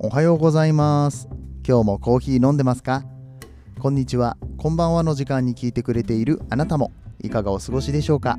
[0.00, 1.28] おはようございます。
[1.66, 3.02] 今日もコーヒー飲んでますか？
[3.80, 4.36] こんにちは。
[4.56, 8.38] こんばんはの時間に聞いてくれているあなたもいかがお過ごしでしょうか？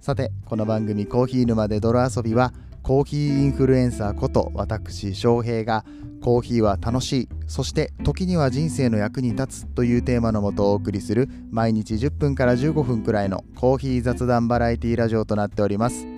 [0.00, 2.52] さてこの番組コーヒー沼で泥遊びは
[2.82, 5.84] コーヒーインフルエンサーこと私翔平が
[6.22, 16.17] コーヒーは楽しいそして時には人生の役に立つというテーマのもとお送りする毎日10分から15分くらいのコーヒー雑談バラエティラジオとなっております。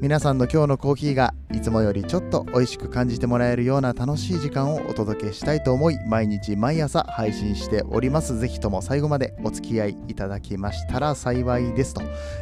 [0.00, 8.38] 皆さんの今日のコーヒーがいつもよりちょっと美味しく感じてもらえるような楽しい時間をお届けしたいと思い毎日毎朝配信しております。
[8.38, 12.00] ぜひとも最後までお付き合いいただきましたら幸いですと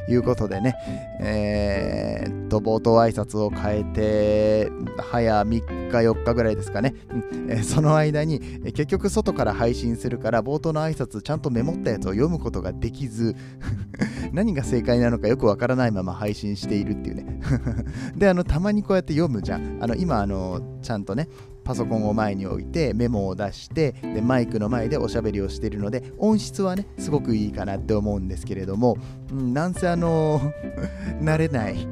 [0.09, 0.77] いうことでね
[1.21, 4.71] えー、っと冒頭挨拶を変えて
[5.11, 7.51] 早3日4日ぐらいですかね、うん。
[7.51, 8.39] えー、その間に
[8.73, 13.35] 結局外から配信するから冒頭の挨拶ちゃんとメモったやつを読むことができず
[14.33, 17.41] 何が正解なのかよくわからないまま配信しているっていうね。
[18.17, 19.79] であのたまにこうやって読むじゃん。
[19.81, 21.29] あの今あのちゃんとね
[21.65, 28.97] パソコンを前に置いてメモを出してでマイクの前でおしゃべりをしてるので音質はねすごくいいかなって思うんですけれども、
[29.31, 30.41] うん、なんせあの
[31.21, 31.87] 慣れない。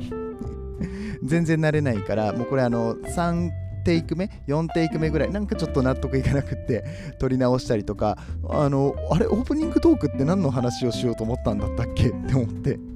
[1.25, 3.51] 全然慣れないからもうこれあの3
[3.85, 6.85] テイク目4テイク目ぐらいなんかちょっと納得いかなくって
[7.19, 12.09] 撮り直したりとかあのあれオープニングトークって何の話をしようと思ったんだったっけ？
[12.09, 12.96] って思って。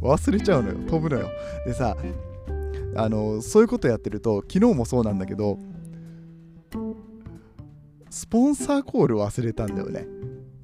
[0.00, 0.74] 忘れちゃうのよ。
[0.86, 1.28] 飛ぶのよ。
[1.66, 1.96] でさ
[2.96, 5.58] あのそういうことやってると昨日もそうなんだけど
[8.08, 10.06] スポンサーコール忘れたんだよね。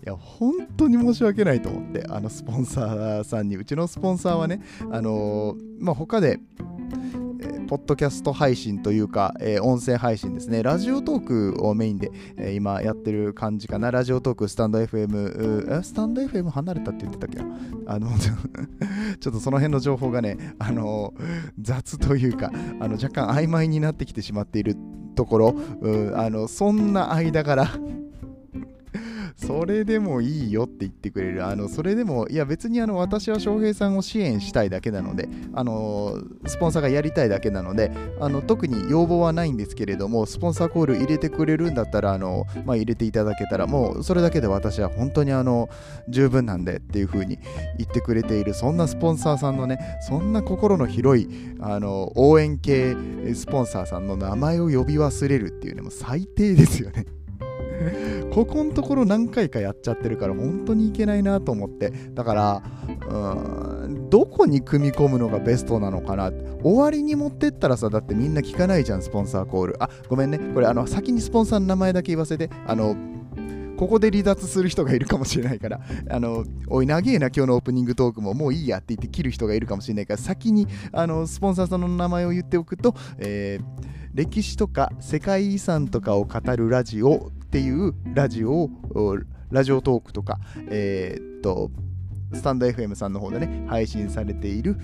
[0.05, 3.57] いや本当に申し訳ないと思ってあのスポンサーさんに。
[3.57, 4.61] うちのスポンサーはね
[4.91, 6.41] あのまあ他で
[7.69, 17.41] ポッドキャスト配信というか、えー、音声配信ですね、ラジオトークをメインで、えー、今やってる感じかな、ラジオトーク、スタンド FM、スタンド FM 離れたって言ってたっけ
[17.87, 21.15] あの ちょっとその辺の情報がね、あの
[21.61, 24.77] 雑というか、あの若干曖昧になってきてしまっている
[25.15, 25.55] ところ、
[26.15, 27.69] あのそんな間から
[29.47, 31.45] それでもいいよって言ってくれる。
[31.45, 36.17] あの、それでも、いや別にあの、私は翔平さんを支援したいだけなので、あの、
[36.47, 45.69] スポンサーがやりたいだけなので、あの、特に要望はないんですけれども、スポンサーコール入れてくれるんだったら、あの、まあ、入れていただけたら、もうそれだけで私は本当にあの、
[46.09, 47.39] 十分なんでっていう風に
[47.79, 51.29] 言ってくれている、そんなスポンサーさんのね、そんな心の広い、
[51.61, 52.95] あの、応援系
[53.35, 57.07] スポンサーさんの名前を呼び忘れるっていうね、もう最低ですよね。
[58.33, 61.93] ここのところ何回かやっちゃってるから本当にいけないなと思って。
[62.15, 62.63] だから
[63.09, 66.33] うんどこに組み込むのがベストなのかな。
[66.63, 69.83] 終わりに持ってったらさだってみんな聞かないじゃんスポンサーコール。
[69.83, 70.39] あごめんね。
[70.55, 72.51] これあの先にスポンサーの名前だけ言わせて。
[72.67, 72.97] あの
[73.83, 89.19] ここで離脱する人がいるかもしれないから、あの、おい、長えな、今日のオープニングトークももういいやって言って切る人がいるかもしれないから、先に、あの、スポンサーさんの名前を言っておくと、えー、歴史とか世界遺産とかを語るラジオっていうラジオを
[89.51, 90.39] ラジオトークとか、
[90.71, 91.71] えー、っと
[92.33, 94.79] スタンド FM さんの方でね配信されている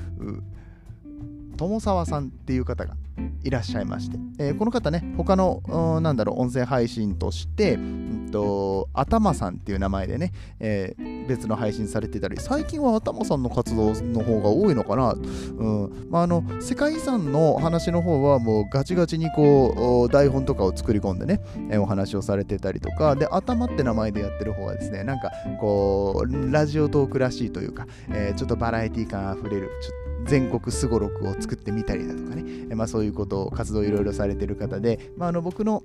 [1.56, 2.94] 友沢さんっていう方が
[3.42, 5.62] いらっしゃいまして、えー、この方ね他の
[6.02, 7.78] なんだろう音声配信として、
[8.28, 16.06] うんと、頭さんっていう名前でね、えー、別の配信されてたり最近は頭さんの活動の方が多いのかな、うん。
[16.10, 21.40] まあ、あの世界遺産の話の方はもうガチガチにこう台本とかを作り込んでね、
[21.70, 23.16] えー、お話をされてたりとか。
[23.16, 35.82] で頭って名前でやってる方はですねなんかこうラジオトークらしいというか、えー、ちょっとバラエティ感あふれるちょっと全国すごろくを作ってみたりだとかね、まあ、そういうことを活動いろいろされてる方で、まあ、あの僕の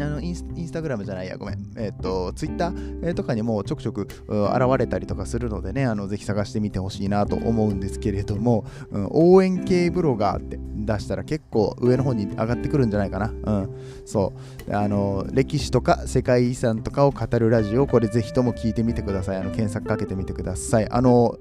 [0.00, 1.58] あのインスタグラムじゃないや、ごめん。
[1.76, 13.26] えっ、ー、と、ツイッターとかにもちょくちょく現れたりとかするのでね、あのぜひ探してみてほしいなと思うんですけれども、うん、応援系ブロガーって出したら結構上の方に上がってくるんじゃないかな。
[13.28, 13.70] うん。
[14.04, 14.32] そ
[14.68, 14.74] う。
[14.74, 19.36] あの、歴史とか世界遺産とかを語るラジオ、これぜひとも聞いてみてください。
[19.36, 20.88] あの、検索かけてみてください。
[20.90, 21.36] あの、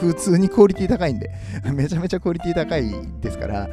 [0.00, 1.30] 普通にクオリティ高いんで、
[1.72, 2.90] めちゃめちゃクオリティ高い
[3.20, 3.68] ですから、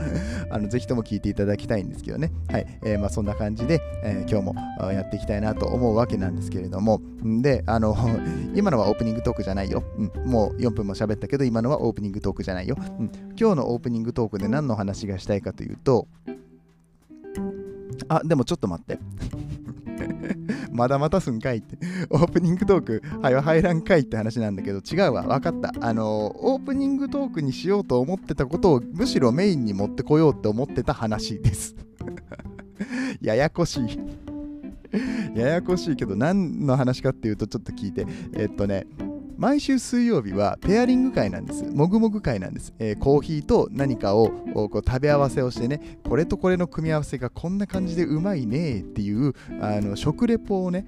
[0.50, 2.32] あのぜひとも聞いていただきたいんですけどね。
[2.50, 2.80] はい。
[2.84, 7.00] えー、まあそんな感じで、えー、今日もやっていきたいなと思うわけなんですけれども、
[7.42, 7.96] で、あの、
[8.54, 9.82] 今のはオープニングトークじゃないよ。
[9.98, 12.76] うん、もう4分も喋ったけど、今のはオープニングトークじゃないよ。
[13.00, 16.08] うん、今日のオープニングトークで何の話がしたいかというと、
[18.10, 19.00] あ、でもちょっと待って。
[20.70, 21.78] まだまたすんかいって。
[22.10, 25.24] オープニングトーク、はよ入らんかいって話なんだけど、違うわ。
[25.24, 25.74] 分かった。
[25.80, 31.85] あの、オープニングトークにしようと思ってたことを、むしろメインに持ってこようって思ってた話です。
[33.22, 34.00] ややこしい
[35.36, 38.06] ややこしいけど、何の話かっていうと、ちょっと聞いて。
[38.34, 38.88] えっとね、
[39.38, 41.64] 毎週水曜日はペアリング会なんです。
[41.64, 42.74] もぐもぐ会なんです。
[42.80, 50.88] えー、コーヒーと何かをこう食べ合わせをしてね、これとこれの組み合わせがこんな感じでうまいねっていうあの食レポをね、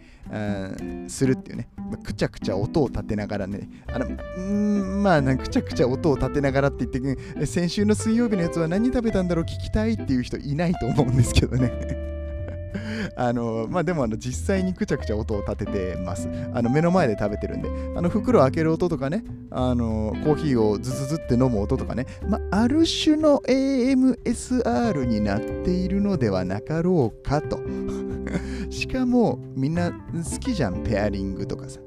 [1.08, 1.70] するっていうね、
[2.04, 4.08] くちゃくちゃ音を立てながらね、あの
[4.42, 9.46] んまあなくちゃくちゃ音を立てながらって言って、先週の水曜日のやつは何食べたんだろう？
[9.46, 12.17] 聞きたいっていう人いないと思うんですけどね。
[13.16, 16.30] あのまあでもあの実際にくちゃくちゃ音を立ててます。
[16.54, 27.60] あの目の前で食べてるんで、あの袋開ける音とかね、あのコーヒーをズズズって飲む音とかね、まあ、ある種の AMSR になっているのではなかろうかと。
[28.70, 31.80] しかもみんな好きじゃん、ペアリングとかさ。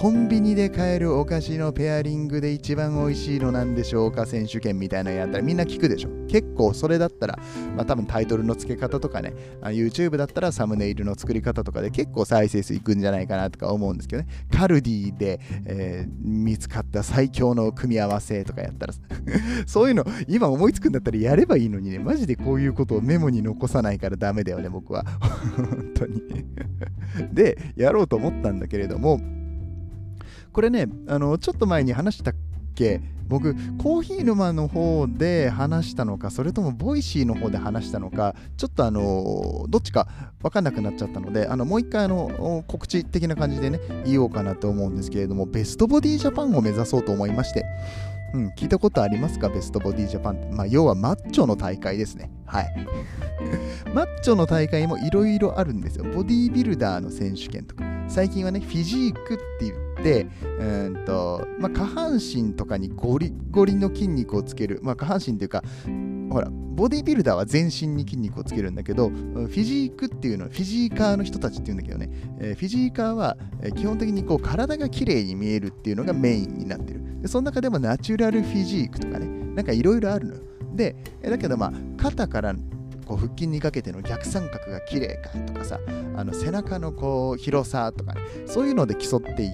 [0.00, 7.38] コンビニで買えるお菓子のペアリングで一番美味しいのなんでしょうか選手権みたいなのやったらみんな聞くでしょ結構それだったら、
[7.76, 14.28] まあ多分タイトルの付け方とかね、YouTube だったらサムネイルの作り方とかで結構再生数いくんじゃないかなとか思うんですけどね。
[14.50, 18.94] カルディで、えー、見つかった最強の組み合わせとかやったら
[19.66, 25.04] そういうの今思いつくんだったらやればいいのにね、マジでこういうことをメモに残さないからダメだよね、僕は。
[25.58, 26.22] 本当に
[27.34, 29.20] で、やろうと思ったんだけれども、
[30.52, 32.34] これね、あのちょっと前に話したっ
[32.74, 33.00] け？
[33.28, 40.08] 僕、コーヒー沼の方で話したのか、それとも Voicy の方で話したのか、ちょっとあの、どっちか
[40.42, 47.64] 分かんなくなっちゃったので、あのもう一回あの告知的な感じでね、言おうかなと思うんですけれども、ベストボディジャパンを目指そうと思いまして、
[48.34, 49.48] うん、聞いたことありますか？
[49.48, 50.50] ベストボディジャパン。
[50.50, 52.32] まあ、要はマッチョの大会ですね。
[52.46, 52.86] はい。
[53.94, 56.04] マッチョの大会もいろいろあるんですよ。
[56.04, 57.84] ボディービルダーの選手権とか。
[58.08, 59.74] 最近はね、フィジークって言っ、
[60.58, 64.80] うんとまあ、下半身とかにゴリゴリの筋肉をつける。
[64.82, 65.62] まあ、下半身っていうか、
[66.30, 72.08] ほら、ボディビルダーは全身に筋肉をつけるんだけど、フィジークっていうのは、フィジーカーの人たちっていうんだけどね、
[72.38, 77.00] えー、フィジーカーは、え基本的にこう体が綺麗に見えるっていうのがメインになってる。
[77.20, 80.40] でその中でもナチュラルフィジークとかね、なんかいろいろあるのよ。
[80.74, 82.54] で、だけどまあ、肩から
[83.04, 85.80] こう腹筋にかけての逆三角が綺麗かとかさ、
[86.16, 89.50] あの背中のこう広さとかね、そういうので競っていっ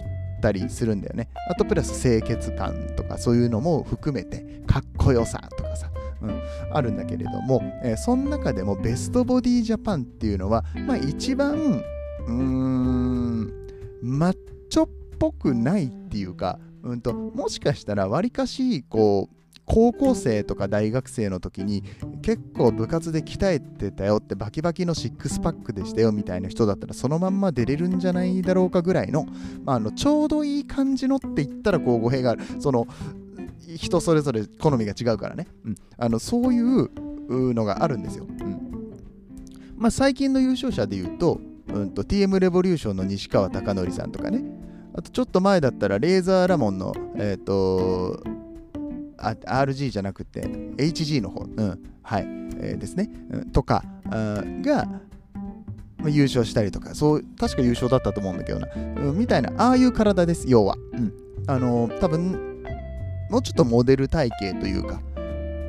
[0.46, 1.28] たりするんだよね。
[1.50, 5.90] あとプラス清潔感とかそういうのも含めて、かっこよさとかさ、
[6.22, 13.52] うん、あるんだけれども、えー、その中でもベストボディジャパンっていうのは、まあ一番、うーん、
[14.02, 14.36] マッ
[14.70, 19.35] チョっぽくないっていうか、うんと、もしかしたらわりかしこう
[19.66, 21.82] 高校生とか大学生の時に
[22.22, 29.26] 結構部活で鍛えてたよってバキバキのシックスパックでしたよみたいな人だったらそのまんま出れるんじゃないだろうかぐらいの,、
[29.64, 32.42] まあ、あのちょうどいい感じのって言ったらこう語弊がある。
[32.60, 32.86] その
[33.76, 36.88] 人それぞれ好みが違うからね、うん、あのそういう
[37.28, 38.94] のがあるんですよ、うん。
[39.76, 44.44] まあ、最近の優勝者で言うと,、うんと TM レボリューションの西川貴教さんとかね。
[44.94, 48.22] あとちょっと前だったらレーザーラモンの、えっ、ー、と、
[49.18, 54.86] あ RG じゃなくて HG の方、うん、はい、えー、ですね、うん、とかが、
[56.06, 60.76] 優勝したりとか、そう、確か優勝だったと思うんだけどな、うん、みたいな、ああいう体です、要は。
[60.92, 61.12] うん。
[61.48, 62.56] あのー、多分
[63.30, 65.00] もうちょっとモデル体型というか、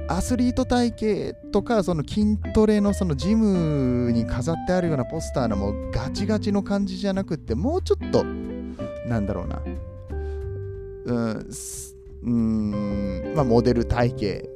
[0.09, 0.93] アスリート体
[1.31, 9.61] 型とか、その筋トレのそのジムに飾ってあるようなポスターのもうガチガチの感じじゃなくって、もうちょっと、なんだろうな、
[11.05, 11.47] うん、
[12.27, 14.47] うーんまあ、モデル体型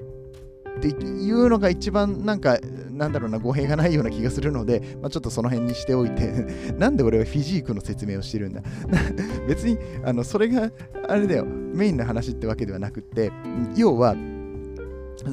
[0.77, 2.57] っていうのが一番なんか
[2.92, 6.45] なんだろうな語弊がないような気がするので、まあ、ちょっとその辺にしておいて
[6.78, 8.61] なんで俺はフィジークの説明をしてるんだ？
[9.47, 10.71] 別にあのそれが
[11.07, 13.31] あれだよメインの話ってわけではなくって
[13.75, 14.16] 要は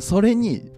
[0.01, 0.71] それに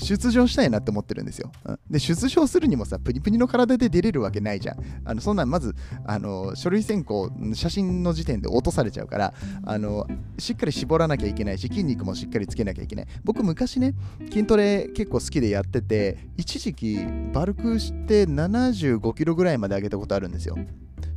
[0.00, 1.52] 出場したいなって思ってるんですよ。
[1.64, 4.76] うん、で、出場するにもさ、プニプニの体で出れるわけないじゃん。
[5.04, 5.74] あのそんなんまず、
[6.06, 10.06] あの書類選考、写真の時点で落とされちゃうから、あの
[10.38, 13.06] しっかり絞らなきゃいけないし、筋肉もしっかりつけなきゃいけない。
[13.24, 13.94] 僕、昔ね、
[14.30, 16.98] 筋トレ結構好きでやってて、一時期、
[17.32, 20.56] バルクして75キロぐらいまで上げたことあるんですよ。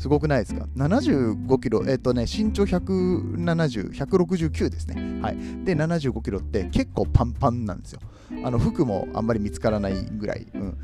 [0.04, 5.22] すごくないですか ?75 キロ、えっ、とね、身長170、169ですね。
[5.22, 5.38] はい。
[5.64, 8.02] で、75キロって結構パンパンなんですよ。
[8.44, 10.78] あの服もあんまり見つからないぐらい、うん、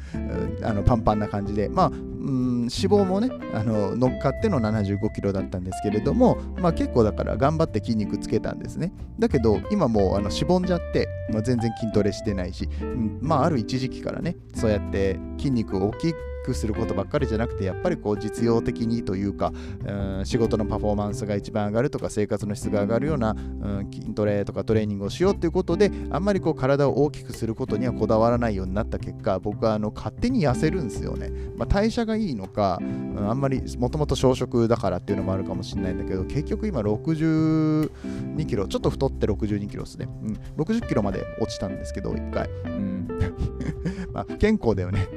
[0.64, 8.92] あのパンパンな感じで、まあ、うん、脂肪もね、あの乗っかっての75キロだったんですけれども、まあ結構だから頑張って筋肉つけたんですね。
[9.18, 16.18] だけど、今もうあのしぼんじゃって、まあ、全然筋トレしてないし、うん、まあある一時期からね、そうやって筋肉を大きく
[16.50, 19.54] くすることばっかりじゃなくてやっぱりこう実用的にというか、
[19.86, 23.36] うん、仕事のパフォーマンスが一番上がるとか生活の質が上がるような、う
[23.84, 43.08] ん、筋トレとかトレーニングをしようということであんまりこう体を大きくすることにはこだわらないようになった結果僕はあの勝手に痩せるんですよね、まあ、代謝がいいのか、うん、あんまりもともと小食だからっていうのもあるかもしれないんだけど結局今62キロちょっと太って62キロですね、うん、60キロまで落ちたんですけど1回、うん。
[44.14, 45.08] まあ、不健康だよね。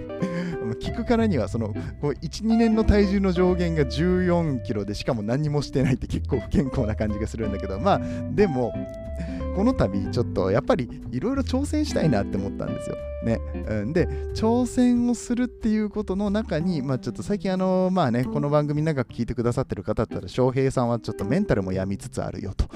[0.82, 1.72] 聞くからにはその
[2.02, 8.00] 12年の体重の上限が14キロでしかも何もしてないって結構不健康な感じがするんだけどまあ
[8.32, 8.72] でも
[9.54, 12.96] この度ちょっとやっぱりいろいろ挑戦したいなって思ったんですよ。
[13.22, 13.38] ね、
[13.92, 22.66] で挑戦をするっていうことの中に、まあ、ちょっと最近あのまあねこの番組長く聞いてくださってる方だったら翔平さんはちょっとメンタルも病みつつあるよと。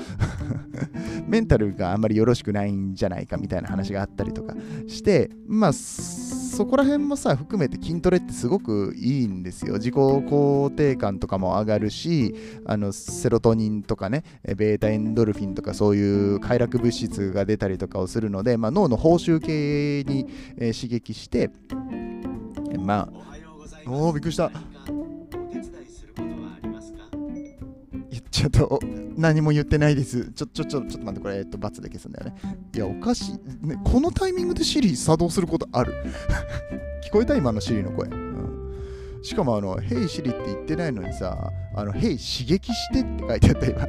[1.27, 4.55] メンタルがあんまりよろしくないんじゃないかみたいな話があったりとか
[4.87, 5.73] してまあ
[6.57, 9.75] そこら辺もさ含めて筋トレってすごくいいんですよ。
[9.75, 12.35] 自己肯定感とかも上がるし
[12.65, 21.51] あのセロトニンとかねベータエンドルフィンとかそういう快楽物質が出たりとかをするので、まあ、脳の報酬系に、えー、刺激して
[22.79, 24.51] まあおおびっくりした
[28.37, 28.79] ちょっと
[29.17, 30.31] 何も言ってないです。
[30.33, 32.35] ちょ、ちょ、ちょ、ちょっと待って、これ、えっと、罰で消すんだよね。
[32.75, 33.67] いや、おかしい。
[33.67, 35.95] ね、このタイミングでシリ作動することある？
[37.03, 37.35] 聞こえた？
[37.35, 38.11] 今のシリの声。
[38.11, 38.75] うん、
[39.23, 43.89] しかも、あの、ヘイシリって言ってないのにさ、あの、ヘイ刺激してって書いてあった今。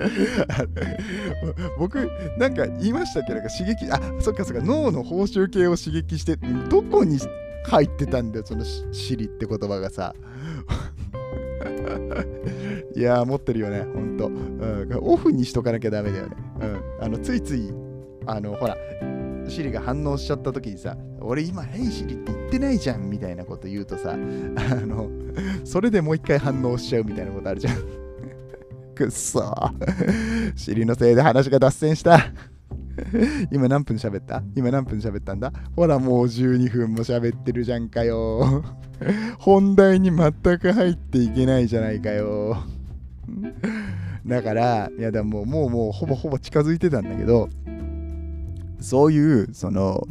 [1.76, 2.08] 僕、
[2.38, 3.34] なんか言いましたっけ？
[3.34, 6.36] なんか刺激、あ、そっかそっか、脳の報酬系を刺激して、
[6.68, 7.18] どこに
[7.64, 10.14] 入ってたんだよ、そのシリって言葉がさ。
[13.00, 14.98] いや、持ってるよね、ほんと、うん。
[15.00, 16.36] オフにしとかなきゃダメだよね。
[16.60, 17.04] うん。
[17.04, 17.72] あの、ついつい、
[18.26, 18.76] あの、ほら、
[19.48, 25.08] シリが反応しちゃった時にさ、俺今、ヘイシリって言ってないじゃんみたいなこと言うとさ、あの、
[25.64, 27.76] それでもう一回反応しちゃうみたいなことあるじゃん。
[28.94, 29.42] くっそ
[30.54, 32.18] シリのせいで話が脱線した。
[33.50, 34.42] 今何分喋った？
[34.54, 35.50] 今何分喋ったんだ？
[35.74, 38.62] ほらもう12分も喋ってるじゃんかよ。
[39.38, 42.58] 本題に全く入っていけないじゃないかよ。
[44.26, 47.48] だから、いやでももうもうほぼほぼ近づいてたんだけど、
[48.80, 50.06] そういうその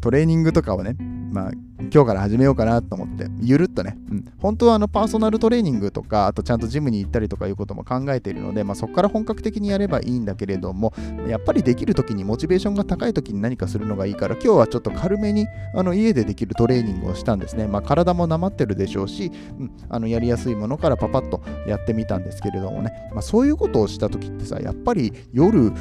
[0.00, 0.96] トレーニングとかをね、
[1.32, 1.50] まあ、
[1.94, 10.92] 今日から始めようかなと思って、ゆるっとね、うん、本当はあのパーソナルトレーニングとか、あとちゃんとジムに行ったりとかいうことも考えているので、まあ、そこから本格的にやればいいんだけれども、
[11.28, 17.68] やっぱりできるときにモチベーションが高いときに何かするのがいいから、今日はちょっと軽めにあの家でできるトレーニングをしたんですね。
[17.68, 25.72] まあ、体もなまってるでしょうし、うん、あのやりやすいものからパパッとやってみたんですけれどもね、まあ、そういうことをしたときってさ、やっぱり夜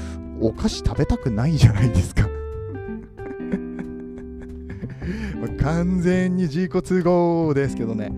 [0.42, 2.33] お菓子食べたくないじゃないですか。
[5.62, 8.12] 完全に自己都合ですけどね。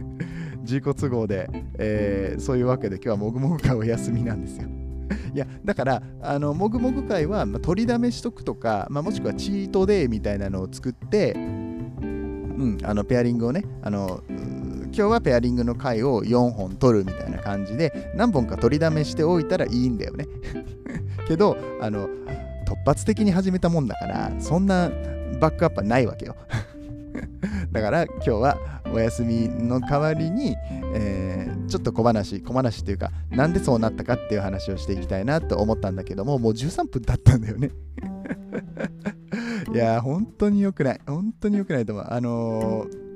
[0.62, 4.68] 自己都合で、えー、そういうわけで今日はもぐもぐ会お休みなんですよ。
[5.32, 20.26] いやだからあのもぐもぐ会は、まあ、取りだめしとくとか、まあ、もしくはチートデーみたいなのを作ってうんあのペアリングをねあの今日はペアリングの回を4本取るみたいな感じで何本か取りだめしておいたらいいんだよね。
[21.28, 22.08] けどあの
[22.66, 24.90] 突発的に始めたもんだからそんな
[25.40, 26.36] バックアップはないわけよ
[27.72, 28.58] だから今日は
[28.92, 30.56] お休みの代わりに、
[30.94, 37.70] えー、ちょっと小話、小話っていうか、なんでそうなったかっていう話をしていきたいなと思ったんだけども、もう13分経ったんだよね
[39.72, 41.00] いやー、本当に良くない。
[41.06, 42.06] 本当に良くないと思う。
[42.08, 43.06] あのー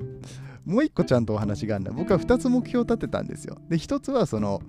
[0.65, 1.91] もう一個ちゃんとお話があるんだ。
[1.91, 3.57] 僕は2つ目標を立てたんですよ。
[3.67, 4.61] で、1つはその、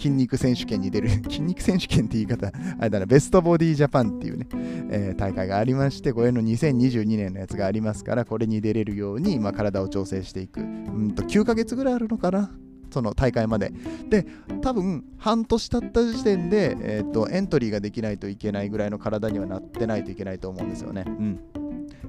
[0.00, 4.46] 筋肉選手権に出る、 筋肉選手権って言い方、あれだな、ベストボディジャパンっていうね、
[4.90, 10.60] えー、大会がありまして、これの2022年のやつがありますから、これに出れるように、まあ、体を調整していく。
[10.60, 12.50] うんと、9ヶ月ぐらいあるのかな。
[12.90, 13.72] その大会まで。
[14.08, 14.26] で、
[14.62, 21.04] 多分半年経った時点で、えーと、エントリーができないといけないぐらいの体にはなってないといけないと思うんですよね。
[21.06, 21.40] うん。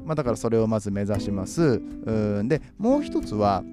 [0.05, 1.81] まあ、だからそれをまず目指します。
[2.05, 3.63] うんで、もう一つは、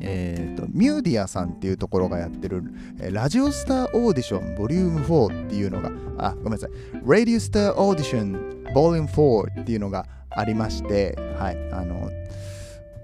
[0.00, 2.62] えーと、ミューディアさんっていうところがやってる、
[3.00, 6.70] えー、ラジオスターオーディションボリューム4っていうのが、あ、ごめんなさい、
[7.04, 12.10] レディオスターオーディションボリューム4っていうのがありまして、はい、あの、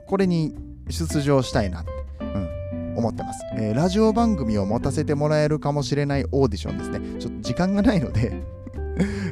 [0.07, 0.55] これに
[0.88, 1.90] 出場したいなって、
[2.21, 7.21] うん、思ってます、えー、ラジオ番組を持たせてもらえるかもしれないオーディションですね。
[7.21, 8.43] ちょっと時間がないので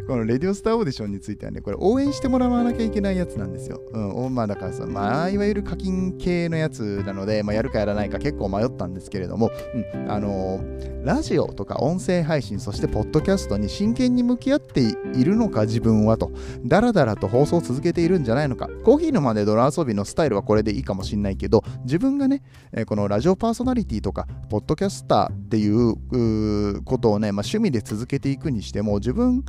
[0.06, 3.80] このレディオスターオーディションについてはね、これ応援してもらわなきゃいけないやつなんですよ。
[3.92, 9.50] うん、まあだからさ、まあ、いわゆる課金系のやつなので、まあ、やるかやらないか結構迷ったんですけれども、
[9.94, 14.80] うん、あのー、ラジオとか音声配信、そしてポッドキャストに真剣に向き合って
[15.14, 16.32] いるのか、自分はと。
[16.64, 18.68] だらだらと放送を続けているんじゃないのか。
[18.84, 22.42] コーヒーのまで泥遊びのスタイルはこれでいいかもしんないけど、自分がね、
[22.72, 29.44] えこのラジオパーソナリティとか、ポッドキャスターっていうことをね、まあ、趣味で続けていくにしても、自分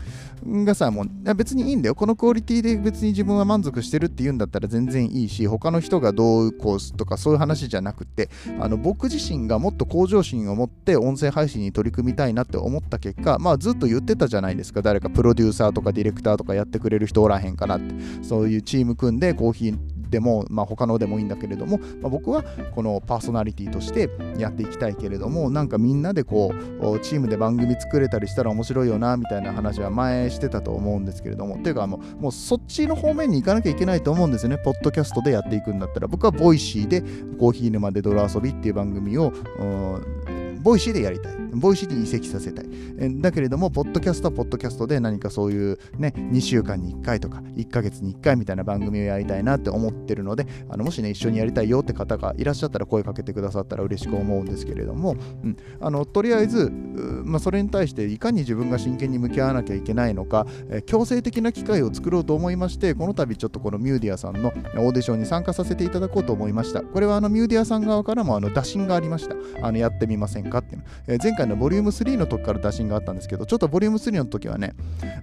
[0.45, 1.95] がさ、もう別にいいんだよ。
[1.95, 14.81] このクオリティで別に自分は満足してるって言うんだったら全然いいし、他の人がどうこうとかそういう話じゃなくて、あの僕自身がもっと向上心を持って音声配信に取り組みたいなって思った結果、まあずっと言ってたじゃないですか。
[14.81, 17.95] 誰かプロデューサーとかディレクターとかやってくれる人おらへんかなって。
[18.21, 19.77] そういうチーム組んでコーヒー
[20.09, 22.43] でも、まあ、他のでもいいんだけれども、まあ、僕は
[22.73, 36.07] このパーソナリティとしてやっていきたいけれどもなんかみんなでこうチームで番組作れたりしたら面白いよなみたいな話は前してたと思うんですけれどもというかもうもうそっちの方面に行かなきゃいけないと思うんですよねポッドキャストでやっていくんだったら。
[36.07, 37.01] 僕は Voicy で
[37.37, 39.33] コーヒー沼で泥遊びっていう番組を
[40.65, 41.35] ボイシーでやりたい。
[41.53, 42.65] ボイシーに移籍させたい。
[43.21, 56.71] だけれども、ポッドキャストはポッドキャストで何かそういうね、2週間に1回とか、1ヶ月に1回みたいな番組をやりたいなって思ってるので、あのもしね、一緒にやりたいよって方がいらっしゃったら声かけてくださったら嬉しく思うんですけれども、うん、あのとりあえず、
[57.23, 66.81] まあ、それに対していかに自分が真剣に向き合わなきゃいけないのか、え強制的な機会を作ろうと思いまして、この度ちょっとこのミューディアさんのオーディションに参加させていただこうと思いました。
[66.81, 69.35] これはあのミューディアさん側からもあの打診がありました。
[69.61, 70.54] あのやってみませんか？
[70.55, 70.85] かっていうの。
[71.07, 74.73] えー、前回のボリューム3の時から打診があったんですけど、ちょっとボリューム3の時はね、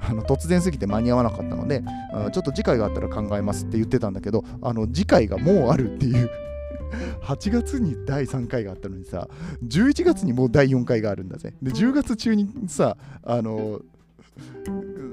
[0.01, 6.31] あの突然すぎて間に合わなかったのであ、ちょっと次回があったら考えますって言ってたんだけど、あの次回がもうあるっていう
[7.23, 9.29] 8月に第3回があったのにさ、
[9.67, 11.55] 11月にもう第4回があるんだぜ。
[11.63, 13.81] で、10月中にさ、あの、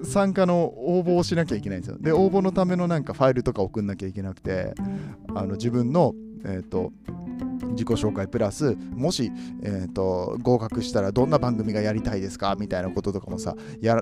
[0.03, 1.97] 参加の応募をしなきゃいけないんですよ。
[1.99, 4.73] で、応募のためのなんかファイルとか送んなきゃいけなくて、
[5.35, 6.13] あの自分の、
[6.45, 6.91] えっ、ー、と、
[7.71, 9.31] 自己紹介プラスもし、
[9.63, 12.55] えーと、合格したらどんな番組がやりたいですか？
[12.59, 13.99] みたいなこととかもさや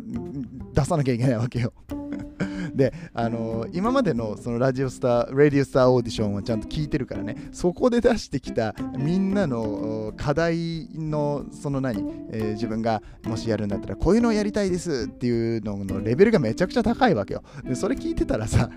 [0.73, 1.73] 出さなきゃいけないわけよ。
[2.73, 11.99] で、あのー、今までのそのラジオスター、ラディオスターオーディションはちゃんと聞いてるからね、そこで出してきたみんなの課題のその何、
[12.31, 17.43] えー、自分がもしやるんだったらこういうのをやりたいですっていうののレベルがめちゃくちゃ高いわけよ。
[17.63, 18.69] で、それ聞いてたらさ、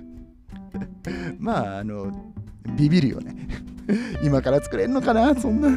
[1.38, 2.32] まあ、あの、
[2.76, 3.48] ビビるよね。
[4.22, 5.72] 今から作れんのかなそんなっ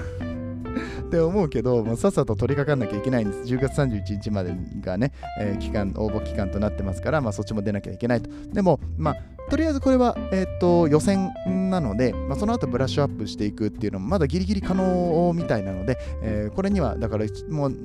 [1.10, 3.54] て思うけど、もうさっさと取り掛かんなきゃいけないんです。
[3.54, 8.30] 10月31日までがね、えー、期間、応募期間となってますから、まあ、そっちも出なきゃいけないと。
[8.52, 9.18] でも、まあ、
[9.52, 11.32] とりあえずこれは、えー、っと予選
[11.70, 17.78] なので、まあ、その後ブラッシュアップしていくっていうのもまだギリギリ可能みたいなので、えー、これにはだからもう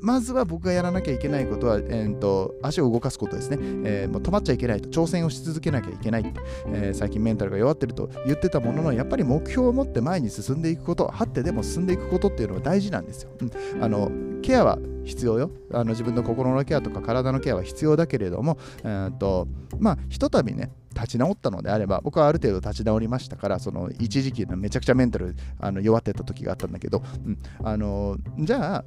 [0.00, 13.30] まずは僕がやらなきゃいけないことは、えーと、足を動かすことですね、えー、もう止まっちゃいけないと、挑戦をし続けなきゃいけないって、えー、最近メンタルが弱ってると言ってたものの、やっぱり目標を持って前に進んでいくこと、張ってでも進んでいくことっていうのは大事なんですよ。
[13.40, 13.44] う
[13.78, 14.10] ん、あの
[14.42, 15.50] ケアは必要よ。
[15.72, 15.96] あの。
[15.96, 28.84] 自分の心のケアとか体のケアは必要だけれども、えーとまあ、ひとたびね、立ち直ったのであれば、僕はある程度立ち直りましたから、その一時期めちゃくちゃメンタルあの弱ってた時があったんだけど、うん、あのじゃあ、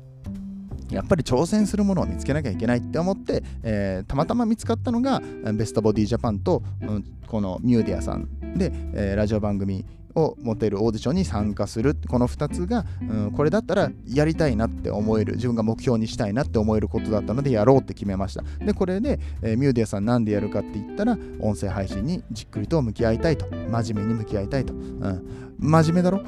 [0.91, 5.21] やっぱり挑戦するものを見つけなきゃいけないって思って、えー、たまたま見つかったのが
[5.53, 11.95] ベストボディジャパンと、うん、このミューディアさんで、えー、ラジオ番組を持てるオーディションに参加する。
[12.07, 18.43] この2つが、うん、これだったらやりたいなって思える自分が目標にしたいなって思えることだったのでやろうって決めました。
[18.65, 23.45] でこれで、えー、ミューディアさんなんでやるかって言ったら音声配信にじっくりと向き合いたいと。
[23.51, 26.23] 真面目に向き合いたいと、うん、真面目だろ？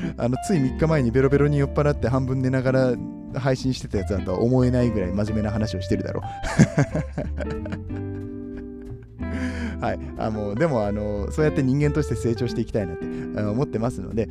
[0.16, 2.94] あのつい3日前にベロベロに酔っ払って半分寝ながら
[3.34, 6.22] 配信してたやつだとは思えないぐらい真面目な話をしてるだろ
[9.80, 13.06] はい、あのでもあのそうやって人間として成長していきたいなって
[13.40, 14.28] 思ってますので、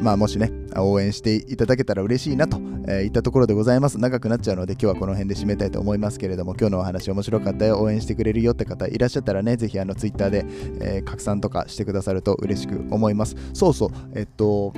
[0.00, 2.58] まあ、もしね、応援していただけたら嬉しいなと、
[2.88, 3.98] えー、いったところでございます。
[3.98, 10.46] 長くなっちゃうので、今日はこの辺で締めたいと思いますけれども、今日のお話面白かったよ、応援してくれるよって方いらっしゃったらね、ぜひあの Twitter で、
[10.80, 13.36] えー、拡散とかしてくださると嬉しく思います。
[13.52, 14.72] そうそう、えっと、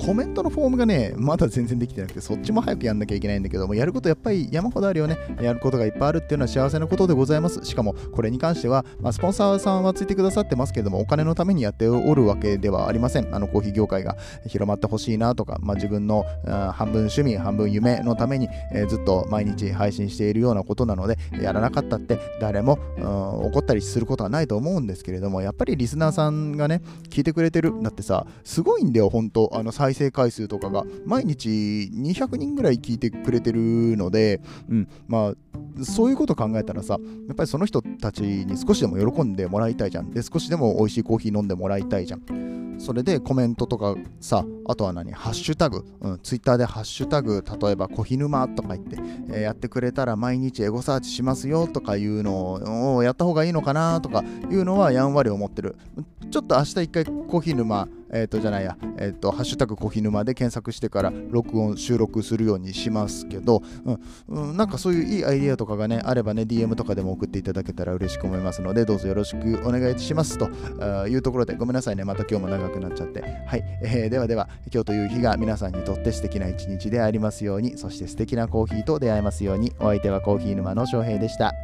[0.00, 5.18] コメントのフォームがね、まだ全然できてなくて、そっちも早くやんなきゃいけないんだけども、やることやっぱり山ほどあるよね。
[5.42, 7.62] やることがいっぱいあるっていうのは幸せなことでございます。
[7.64, 13.34] しかも、これに関しては、まあ、スポンサーさんはついてくださってますけども、お金のためにやっておるわけではありません。
[13.34, 16.24] あの、コーヒー業界が広まってほしいなとか、まあ、自分の
[16.72, 27.74] 半分趣味、半分夢のために、えー、ずっと毎日配信しているようなことなので、やらなかったって誰も怒ったりすることはないと思うんですけれども、やっぱりリスナーさんがね、聞いてくれてる。
[27.82, 31.48] だってさ、すごいんだよ、本当あの再生回数とかが毎日
[31.92, 40.10] 200人ぐらい聞いてくれてるので、うん、まあそういうこと考えたらさ、やっぱりその人たちに少しでも喜んでもらいたいじゃん。
[40.10, 42.76] で、少しでも美味しいコーヒー飲んでもらいたいじゃん。
[42.78, 48.96] それでコメントとかさ、あとは何、ハッシュタグ、うん、ツイッターでハッシュタグ、例えばコヒヌマとか言って、
[49.30, 55.76] えー、やってくれたら毎日エゴサーチしますよとかいうのをやった方がいいのかなとかいうのはやんわり思ってる。
[56.30, 63.62] ちょっと明日一回コヒヌマ、えっ、ー、とじゃないや、えっ、ー、と、ハッシュタグコヒヌマで検索してから録音、収録するようにしますけど、
[64.28, 70.48] うんうん、なんかそういういいアイディアとかがね、あればね、DM とかでも送っていただけたら嬉しく思いますので、どうぞよろしくお願いしますと
[71.08, 73.22] いうところで、ごめんなさいね、また今日も長くなっちゃって。
[73.46, 81.54] はい、えー、ではでは、今日という日が皆さんにとって素敵な一日でありますように、そして素敵なコーヒーと出会えますように、お相手はコーヒー沼の翔平でした。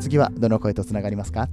[0.00, 1.48] 次はどの声とつながりますか？